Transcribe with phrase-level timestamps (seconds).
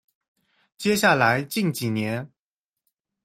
[0.77, 2.31] 接下来近几年